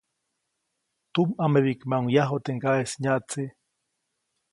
[1.13, 3.43] Tumʼamebiʼkmaʼuŋ yaju teʼ ŋgaʼeʼis nyaʼtse.